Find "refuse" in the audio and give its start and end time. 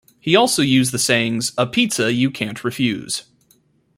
2.63-3.25